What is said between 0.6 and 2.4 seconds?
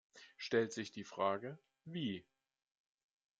sich die Frage, wie?